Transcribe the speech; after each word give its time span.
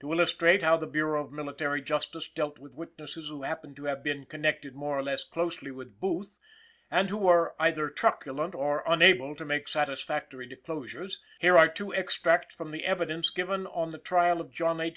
To 0.00 0.12
illustrate 0.12 0.62
how 0.62 0.76
the 0.76 0.86
Bureau 0.86 1.24
of 1.24 1.32
Military 1.32 1.80
Justice 1.80 2.28
dealt 2.28 2.58
with 2.58 2.74
witnesses 2.74 3.28
who 3.30 3.40
happened 3.42 3.74
to 3.76 3.84
have 3.84 4.02
been 4.02 4.26
connected 4.26 4.74
more 4.74 4.98
or 4.98 5.02
less 5.02 5.24
closely 5.24 5.70
with 5.70 5.98
Booth, 5.98 6.36
and 6.90 7.08
who 7.08 7.16
were 7.16 7.54
either 7.58 7.86
reluctant 7.86 8.54
or 8.54 8.82
unable 8.86 9.34
to 9.34 9.46
make 9.46 9.66
satisfactory 9.68 10.44
disclosures, 10.46 11.22
here 11.40 11.56
are 11.56 11.68
two 11.68 11.94
extracts 11.94 12.54
from 12.54 12.70
the 12.70 12.84
evidence 12.84 13.30
given 13.30 13.66
on 13.68 13.92
the 13.92 13.98
trial 13.98 14.42
of 14.42 14.50
John 14.52 14.78
H. 14.78 14.94